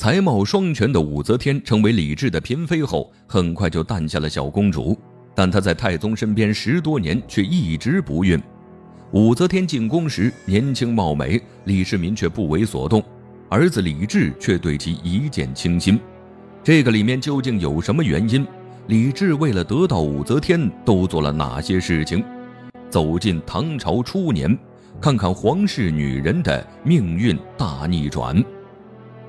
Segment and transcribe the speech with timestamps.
[0.00, 4.98] 才貌双全的武则天成为李治的嫔妃后，很快就诞下了小公主。
[5.34, 8.40] 但她在太宗身边十多年，却一直不孕。
[9.12, 13.04] 武则天进宫时年轻貌美，李世民却不为所动，
[13.50, 16.00] 儿子李治却对其一见倾心。
[16.64, 18.46] 这个里面究竟有什么原因？
[18.86, 22.24] 李治为了得到武则天，都做了哪些事情？
[22.88, 24.58] 走进唐朝初年，
[24.98, 28.42] 看看皇室女人的命运大逆转。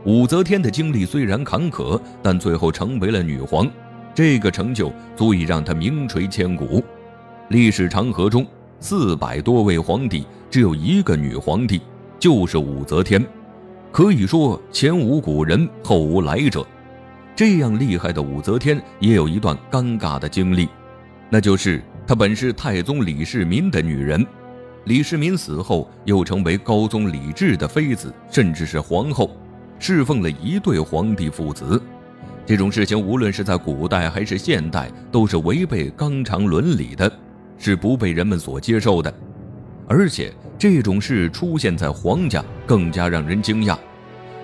[0.06, 3.70] 武则天的经历虽然坎坷，但最后成为了女皇，
[4.14, 6.84] 这个成就足以让她名垂千古。
[7.50, 8.46] 历史长河中。
[8.84, 11.80] 四百多位皇帝，只有一个女皇帝，
[12.18, 13.24] 就是武则天，
[13.92, 16.66] 可以说前无古人后无来者。
[17.36, 20.68] 这样厉害的武则天，也有一段尴尬的经历，
[21.30, 24.26] 那就是她本是太宗李世民的女人，
[24.86, 29.30] 李世民死后，又成为高宗李治的妃子，甚至是皇后，
[29.82, 31.82] 侍奉了一对皇帝父子。
[32.46, 37.12] 这种事情，无论是在古代还是现代，都是违背纲常伦理的。
[37.58, 39.14] 是不被人们所接受的，
[39.88, 43.78] 而且这种事出现在皇家更加让人惊讶。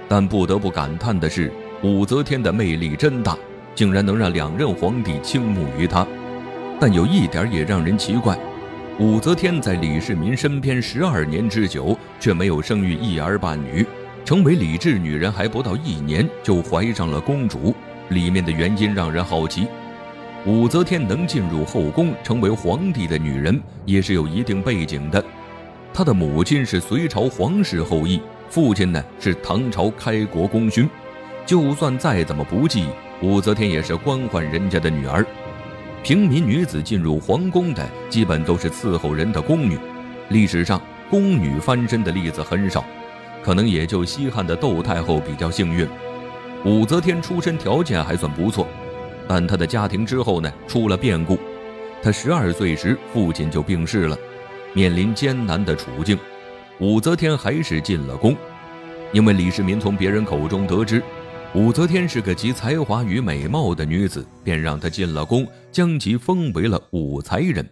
[0.07, 1.51] 但不得不感叹的是，
[1.83, 3.37] 武则天的魅力真大，
[3.75, 6.05] 竟然能让两任皇帝倾慕于她。
[6.79, 8.37] 但有一点也让人奇怪，
[8.99, 13.83] 武则天在李世民身边十二年之久，却没有生育一儿半女，
[14.27, 17.73] 成为李治女人还不到一年就怀上了公主，
[18.09, 19.65] 里面的原因让人好奇。
[20.45, 25.23] 武则天能进入后宫成为皇帝的女人，也是有一定背景的。
[25.93, 30.89] 她的母亲是隋朝皇室后裔，父亲呢是唐朝开国功勋。
[31.45, 32.83] 就算再怎么不济，
[33.21, 35.25] 武则天也是官宦人家的女儿。
[36.03, 39.79] 平民女子进入皇宫的，基本都是伺候人的宫女。
[40.27, 42.83] 历史上宫女翻身的例子很少，
[43.47, 45.87] 可能也就西汉的窦太后比较幸运。
[46.65, 48.67] 武则天出身条件还算不错。
[49.25, 51.39] 但她的家庭之后呢，出了变故。
[52.01, 54.19] 她十二岁时，父亲就病逝了，
[54.73, 56.19] 面临艰难的处境。
[56.81, 58.35] 武则天还是进了宫，
[59.13, 61.01] 因为李世民从别人口中得知，
[61.53, 67.65] 武则天是个集才华与美貌的女子，便让她进了宫，将其封为了武才人。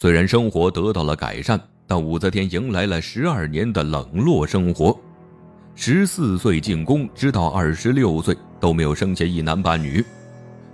[0.00, 4.94] 虽然生活得到了改善，但武则天迎来了十二年的冷落生活。
[5.74, 10.04] 十四岁进宫，直到二十六岁都没有生下一男半女。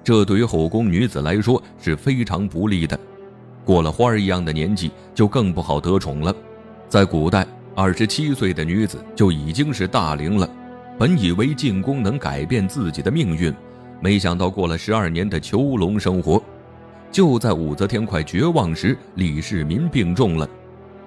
[0.02, 2.98] 这对于后宫女子来说是非常不利的，
[3.64, 6.34] 过了花儿一样的年纪就更不好得宠了。
[6.88, 10.50] 在古代，二十七岁的女子就已经是大龄了。
[10.98, 13.54] 本以为进宫能改变自己的命运，
[14.00, 16.42] 没想到过了十二年的囚笼生活。
[17.12, 20.48] 就在武则天快绝望时，李世民病重了。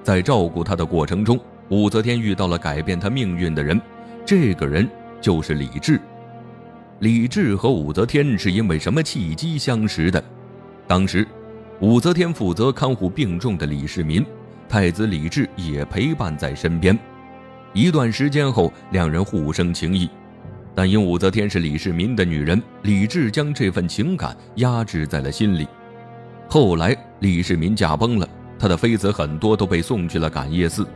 [0.07, 1.37] 在照顾他的过程中，
[1.67, 3.77] 武则天遇到了改变她命运的人，
[4.25, 4.87] 这个人
[5.19, 5.99] 就是李治。
[6.99, 10.23] 李治和武则天是因为什么契机相识的？
[10.87, 11.27] 当时，
[11.81, 14.25] 武则天负责看护病重的李世民，
[14.69, 16.97] 太子李治也陪伴在身边。
[17.73, 20.09] 一段时间后，两人互生情谊，
[20.73, 25.67] 但因武则天是李世民的女人，李治将这份情感压制在了心里。
[26.47, 28.29] 后来，李世民驾崩了，
[28.59, 30.87] 他的妃子很多都被送去了感业寺，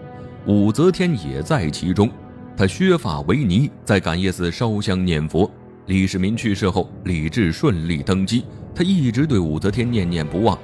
[0.46, 2.10] 武则天也在其中。
[2.58, 5.50] 她削发为尼，在感业寺烧香念佛。
[5.88, 8.46] 李世民去世后，李治顺利登基。
[8.74, 10.58] 他一直对武则天念念不忘，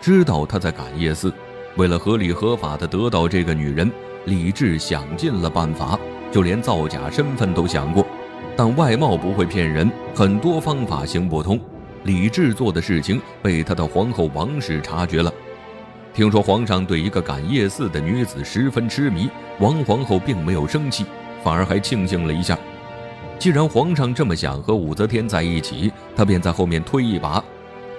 [0.00, 1.32] 知道她在感业寺。
[1.76, 3.90] 为了合理合法的得到这个女人，
[4.26, 5.98] 李治想尽了办法，
[6.30, 8.06] 就连造假身份都想过。
[8.56, 11.58] 但外貌不会骗人，很多方法行不通。
[12.04, 15.32] 李治做的事情被他的皇后王氏察觉了。
[16.14, 21.04] 听说皇上对一个感业寺的女子十分痴迷，王皇后并没有生气，
[21.42, 22.56] 反而还庆幸了一下。
[23.36, 27.42] 既然皇上这么想和武则天在一起，他便在后面推一把。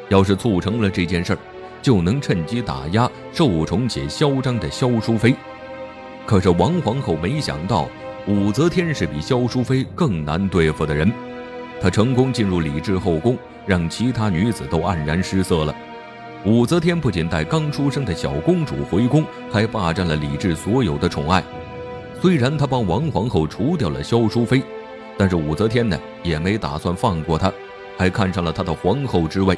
[0.07, 1.39] 要是促成了这件事儿，
[1.81, 5.35] 就能趁机打压受宠且嚣张的萧淑妃。
[6.25, 7.89] 可是王皇后没想到，
[8.27, 11.11] 武则天是比萧淑妃更难对付的人。
[11.81, 15.75] 她成功进入李治后宫，让其他女子都黯然失色了。
[16.45, 21.43] 武则天不仅带刚出生的小公主回宫，还霸占了李治所有的宠爱。
[22.21, 24.61] 虽然她帮王皇后除掉了萧淑妃。
[25.17, 27.51] 但是武则天呢，也没打算放过她，
[27.97, 29.57] 还看上了她的皇后之位。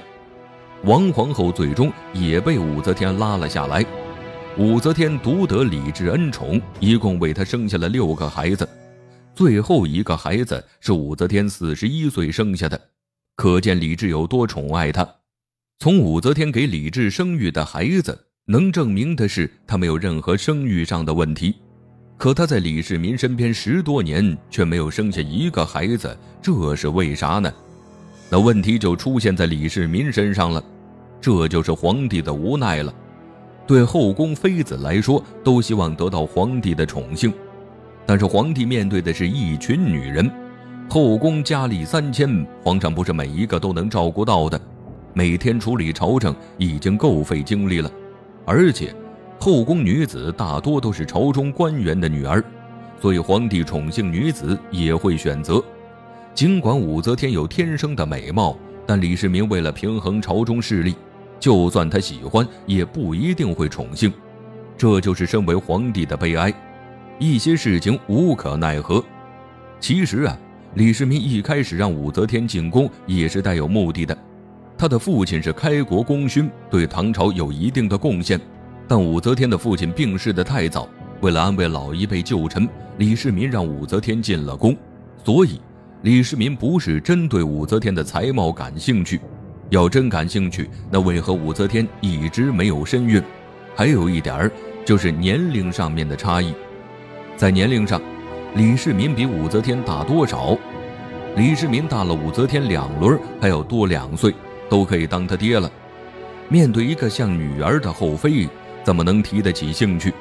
[0.84, 3.84] 王皇后最终也被武则天拉了下来。
[4.58, 8.68] 武则天独得李治恩宠，一共为他生下了六个孩子，
[9.36, 12.80] 最后一个孩子是武则天四十一岁生下的，
[13.36, 15.06] 可见李治有多宠爱她。
[15.80, 21.54] 从武则天给李治生育的孩子，能证明的是他没有任何生育上的问题。
[22.18, 27.54] 可他在李世民身边十多年，却没有生下一个孩子，这是为啥呢？
[28.28, 30.64] 那问题就出现在李世民身上了，
[31.22, 32.92] 这就是皇帝的无奈了。
[33.68, 37.32] 对后宫妃子来说，都希望得到皇帝的宠幸，
[38.04, 40.28] 但是皇帝面对的是一群女人，
[40.90, 44.60] 后宫佳丽三千，皇上不是每一个都能照顾到的，
[45.18, 47.92] 每天处理朝政已经够费精力了，
[48.46, 48.94] 而且
[49.40, 52.44] 后宫女子大多都是朝中官员的女儿，
[53.02, 55.60] 所以皇帝宠幸女子也会选择。
[56.36, 58.56] 尽管武则天有天生的美貌，
[58.86, 60.94] 但李世民为了平衡朝中势力，
[61.40, 64.14] 就算他喜欢，也不一定会宠幸。
[64.78, 66.54] 这就是身为皇帝的悲哀。
[67.18, 69.04] 一些事情无可奈何。
[69.80, 70.38] 其实啊，
[70.76, 74.16] 李世民一开始让武则天进宫也是带有目的的。
[74.78, 78.40] 他的父亲是开国功勋，对唐朝有一定的贡献。
[78.88, 80.88] 但武则天的父亲病逝的太早，
[81.22, 84.76] 为了安慰老一辈旧臣，李世民让武则天进了宫，
[85.24, 85.60] 所以。
[86.04, 89.20] 李世民不是真对武则天的才貌感兴趣，
[89.72, 93.22] 要真感兴趣，那为何武则天一直没有身孕？
[93.76, 94.52] 还有一点儿
[94.86, 96.54] 就是年龄上面的差异，
[97.36, 98.00] 在年龄上，
[98.56, 100.56] 李世民比武则天大多少？
[101.36, 104.34] 李世民大了武则天两轮，还要多两岁，
[104.70, 105.72] 都可以当他爹了。
[106.50, 108.48] 面对一个像女儿的后妃，
[108.84, 110.14] 怎么能提得起兴趣？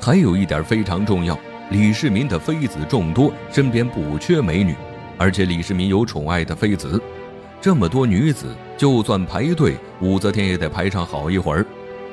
[0.00, 1.38] 还有一点非常重要，
[1.70, 4.74] 李世民的妃子众多，身边不缺美女。
[5.16, 7.00] 而且李世民有宠爱的妃子，
[7.60, 8.46] 这么多女子，
[8.76, 11.64] 就算排队，武则天也得排上好一会儿。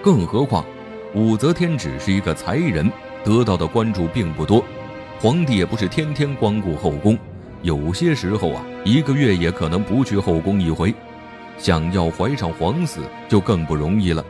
[0.02, 0.64] 更何况，
[1.16, 2.90] 武则天只是一个才人，
[3.24, 4.64] 得到的关注并不多。
[5.20, 7.18] 皇帝也不是天天光顾后宫，
[7.64, 10.94] 有些时候啊，一个月也可能不去后宫一回。
[11.60, 14.26] 想要怀上皇子，就更不容易了。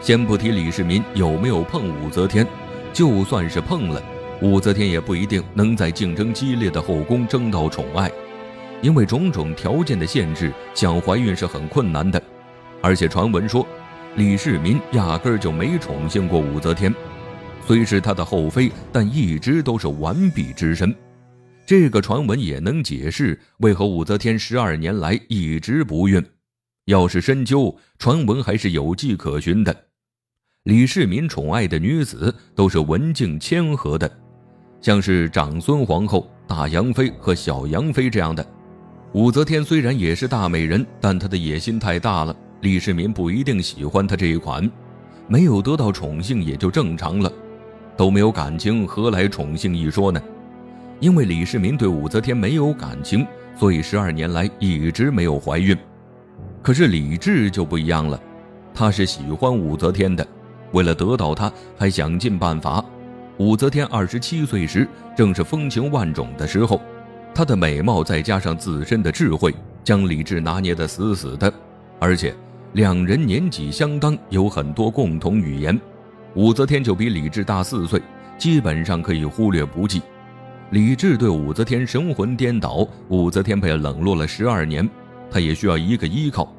[0.00, 2.46] 先不提李世民有没有碰武则天，
[2.92, 4.02] 就算是碰了。
[4.40, 8.10] 武则天也不一定能在竞争激烈的后宫争到宠爱，
[8.82, 12.20] 因为种种条件的限制，想怀孕是很困难的。
[12.82, 13.66] 而且传闻说，
[14.16, 16.94] 李世民压根儿就没宠幸过武则天，
[17.66, 20.94] 虽是他的后妃，但一直都是完璧之身。
[21.66, 26.22] 这个传闻也能解释为何武则天十二年来一直不孕。
[26.86, 29.74] 要是深究，传闻还是有迹可循的。
[30.64, 34.10] 李世民宠爱的女子都是文静谦和的。
[34.82, 38.46] 像是长孙皇后、大杨妃和小杨妃这样的，
[39.14, 44.70] 武则天虽然也是大美人，但她的野心太大了，李世民不一定喜欢她这一款，
[45.26, 47.32] 没有得到宠幸也就正常了，
[47.96, 50.22] 都没有感情，何来宠幸一说呢？
[51.00, 53.26] 因为李世民对武则天没有感情，
[53.58, 55.74] 所以十二年来一直没有怀孕。
[56.64, 58.18] 可是李治就不一样了，
[58.72, 60.26] 他是喜欢武则天的，
[60.72, 62.82] 为了得到她，还想尽办法。
[63.36, 66.80] 武则天二十七岁时，正是风情万种的时候，
[67.34, 71.52] 她的美貌再加上自身的智慧，将李治拿捏得死死的。
[72.00, 72.34] 而且
[72.72, 75.78] 两人年纪相当，有很多共同语言。
[76.34, 78.00] 武则天就比李治大四岁，
[78.38, 80.00] 基本上可以忽略不计。
[80.70, 84.88] 李治对武则天神魂颠倒，武则天被冷落了十二年，
[85.30, 86.53] 他也需要一个依靠。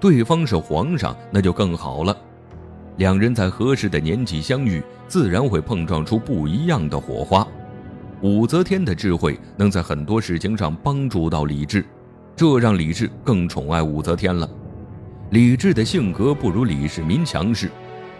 [0.00, 2.16] 对方是皇上，那就更好了。
[2.96, 7.46] 两人在合适的年纪相遇，自然会碰撞出不一样的火花。
[8.22, 11.84] 武则天的智慧能在很多事情上帮助到李治，
[12.34, 14.48] 这让李治更宠爱武则天了。
[15.30, 17.70] 李治的性格不如李世民强势，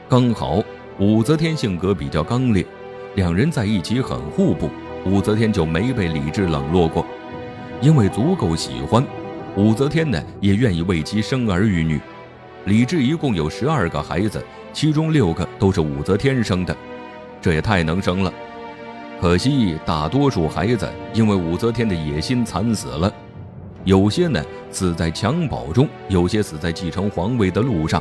[0.08, 0.62] 刚好
[1.00, 2.64] 武则天性格比较刚烈，
[3.16, 4.70] 两人在一起很互补，
[5.04, 7.04] 武则天就没被李治冷落过。
[7.80, 9.04] 因为足够喜欢，
[9.58, 12.00] 武则天呢也愿意为其生儿育女。
[12.66, 14.40] 李治一共有十二个孩子。
[14.72, 16.76] 其中六个都是武则天生的，
[17.40, 18.32] 这也太能生了。
[19.20, 23.12] 可惜大多数孩子因为武则天的野心惨死了，
[23.82, 28.00] 有些呢死在襁褓中，有些死在继承皇位的路上。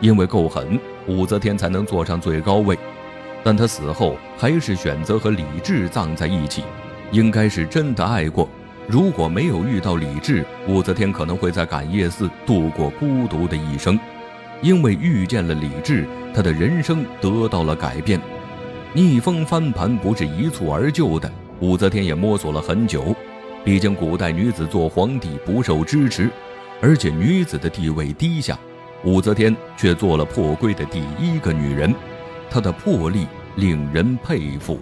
[0.00, 2.78] 因为够狠，武则天才能坐上最高位。
[3.44, 6.62] 但她死后还是选择和李治葬在一起，
[7.10, 8.48] 应该是真的爱过。
[8.88, 13.98] 如果没有遇到李治，武则天可能会在感业寺度过孤独的一生。
[14.62, 18.20] 因为遇见了李治，他的人生得到了改变。
[18.92, 23.14] 逆风翻盘不是一蹴而就的，武则天也摸索了很久。
[23.64, 26.30] 毕竟古代女子做皇帝不受支持，
[26.80, 28.56] 而且女子的地位低下，
[29.04, 31.92] 武则天却做了破规的第一个女人，
[32.48, 33.26] 她的魄力
[33.56, 34.78] 令人佩服。